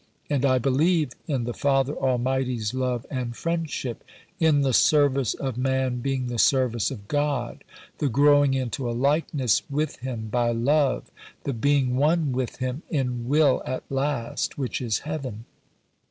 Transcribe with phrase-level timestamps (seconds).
[0.31, 4.03] And I believe in the Father Almighty's love and friendship,
[4.39, 7.63] in the service of man being the service of God,
[7.99, 11.11] the growing into a likeness with Him by love,
[11.43, 15.45] the being one with Him in will at last, which is Heaven.